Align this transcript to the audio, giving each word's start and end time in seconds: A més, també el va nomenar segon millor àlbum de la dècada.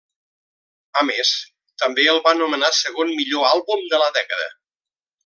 A 1.01 1.03
més, 1.09 1.33
també 1.83 2.05
el 2.13 2.21
va 2.29 2.33
nomenar 2.39 2.71
segon 2.79 3.13
millor 3.21 3.47
àlbum 3.51 3.85
de 3.93 4.01
la 4.05 4.09
dècada. 4.21 4.49